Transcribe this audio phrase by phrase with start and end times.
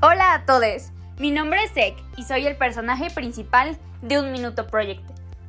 [0.00, 4.68] Hola a todos, mi nombre es Ek y soy el personaje principal de Un Minuto
[4.68, 5.02] Project.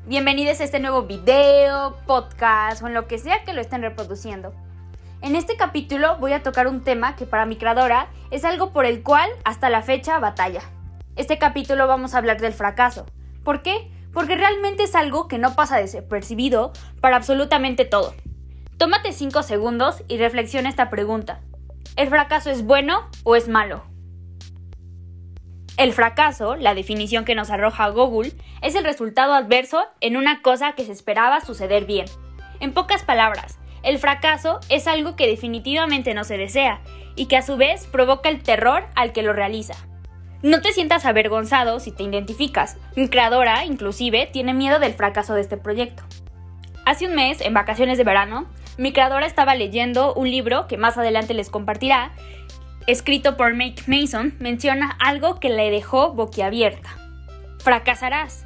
[0.07, 4.51] Bienvenidos a este nuevo video, podcast o en lo que sea que lo estén reproduciendo.
[5.21, 8.87] En este capítulo voy a tocar un tema que para mi creadora es algo por
[8.87, 10.61] el cual hasta la fecha batalla.
[11.15, 13.05] Este capítulo vamos a hablar del fracaso.
[13.43, 13.91] ¿Por qué?
[14.13, 18.15] Porque realmente es algo que no pasa desapercibido para absolutamente todo.
[18.77, 21.39] Tómate 5 segundos y reflexiona esta pregunta.
[21.95, 23.88] ¿El fracaso es bueno o es malo?
[25.79, 30.73] El fracaso, la definición que nos arroja Google, es el resultado adverso en una cosa
[30.73, 32.05] que se esperaba suceder bien.
[32.59, 36.81] En pocas palabras, el fracaso es algo que definitivamente no se desea
[37.15, 39.75] y que a su vez provoca el terror al que lo realiza.
[40.43, 42.75] No te sientas avergonzado si te identificas.
[42.97, 46.03] Mi creadora, inclusive, tiene miedo del fracaso de este proyecto.
[46.85, 50.97] Hace un mes, en vacaciones de verano, mi creadora estaba leyendo un libro que más
[50.97, 52.11] adelante les compartirá,
[52.91, 56.89] escrito por Mike Mason, menciona algo que le dejó boquiabierta.
[57.59, 58.45] Fracasarás,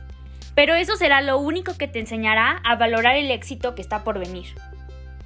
[0.54, 4.20] pero eso será lo único que te enseñará a valorar el éxito que está por
[4.20, 4.48] venir.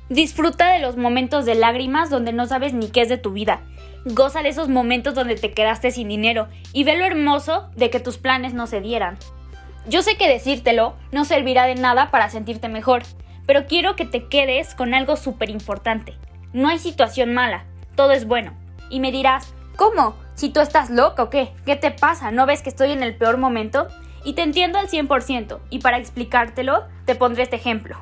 [0.09, 3.61] Disfruta de los momentos de lágrimas donde no sabes ni qué es de tu vida.
[4.05, 7.99] Goza de esos momentos donde te quedaste sin dinero y ve lo hermoso de que
[7.99, 9.17] tus planes no se dieran.
[9.89, 13.03] Yo sé que decírtelo no servirá de nada para sentirte mejor,
[13.47, 16.13] pero quiero que te quedes con algo súper importante.
[16.53, 17.65] No hay situación mala,
[17.95, 18.53] todo es bueno.
[18.89, 20.15] Y me dirás, ¿cómo?
[20.35, 21.53] Si tú estás loco o qué?
[21.65, 22.31] ¿Qué te pasa?
[22.31, 23.87] ¿No ves que estoy en el peor momento?
[24.23, 27.97] Y te entiendo al 100%, y para explicártelo, te pondré este ejemplo.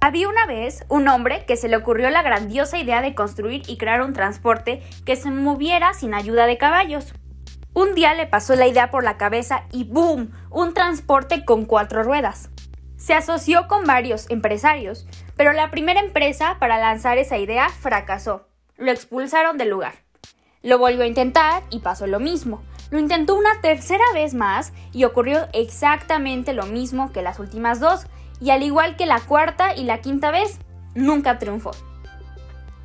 [0.00, 3.78] Había una vez un hombre que se le ocurrió la grandiosa idea de construir y
[3.78, 7.14] crear un transporte que se moviera sin ayuda de caballos.
[7.72, 10.32] Un día le pasó la idea por la cabeza y ¡boom!
[10.50, 12.50] Un transporte con cuatro ruedas.
[12.96, 18.48] Se asoció con varios empresarios, pero la primera empresa para lanzar esa idea fracasó.
[18.76, 19.94] Lo expulsaron del lugar.
[20.62, 22.62] Lo volvió a intentar y pasó lo mismo.
[22.90, 28.06] Lo intentó una tercera vez más y ocurrió exactamente lo mismo que las últimas dos,
[28.40, 30.58] y al igual que la cuarta y la quinta vez,
[30.94, 31.72] nunca triunfó.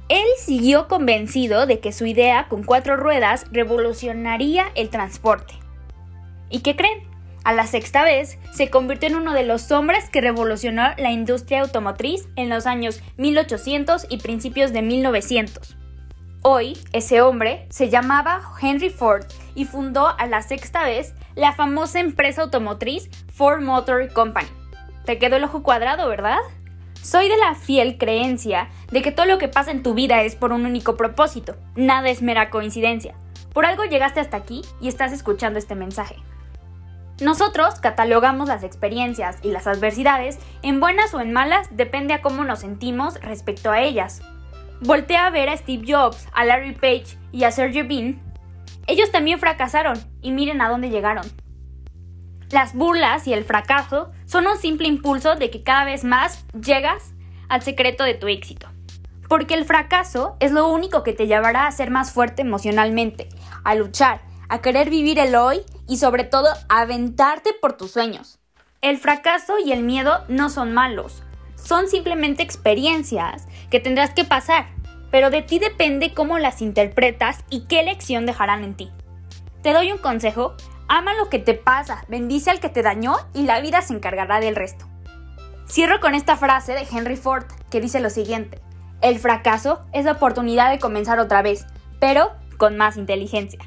[0.09, 5.53] Él siguió convencido de que su idea con cuatro ruedas revolucionaría el transporte.
[6.49, 7.03] ¿Y qué creen?
[7.43, 11.61] A la sexta vez, se convirtió en uno de los hombres que revolucionó la industria
[11.61, 15.77] automotriz en los años 1800 y principios de 1900.
[16.43, 19.25] Hoy, ese hombre se llamaba Henry Ford
[19.55, 24.47] y fundó a la sexta vez la famosa empresa automotriz Ford Motor Company.
[25.05, 26.37] ¿Te quedó el ojo cuadrado, verdad?
[27.01, 30.35] Soy de la fiel creencia de que todo lo que pasa en tu vida es
[30.35, 33.15] por un único propósito, nada es mera coincidencia.
[33.53, 36.17] Por algo llegaste hasta aquí y estás escuchando este mensaje.
[37.19, 42.43] Nosotros catalogamos las experiencias y las adversidades en buenas o en malas, depende a cómo
[42.43, 44.21] nos sentimos respecto a ellas.
[44.81, 48.21] Voltea a ver a Steve Jobs, a Larry Page y a Sergey Bean.
[48.85, 51.25] Ellos también fracasaron y miren a dónde llegaron.
[52.51, 57.13] Las burlas y el fracaso son un simple impulso de que cada vez más llegas
[57.49, 58.67] al secreto de tu éxito.
[59.27, 63.27] Porque el fracaso es lo único que te llevará a ser más fuerte emocionalmente,
[63.63, 68.39] a luchar, a querer vivir el hoy y sobre todo a aventarte por tus sueños.
[68.81, 71.23] El fracaso y el miedo no son malos,
[71.67, 74.67] son simplemente experiencias que tendrás que pasar,
[75.11, 78.89] pero de ti depende cómo las interpretas y qué lección dejarán en ti.
[79.63, 80.55] Te doy un consejo,
[80.87, 84.39] ama lo que te pasa, bendice al que te dañó y la vida se encargará
[84.39, 84.85] del resto.
[85.69, 88.61] Cierro con esta frase de Henry Ford que dice lo siguiente,
[89.01, 91.65] el fracaso es la oportunidad de comenzar otra vez,
[91.99, 93.59] pero con más inteligencia.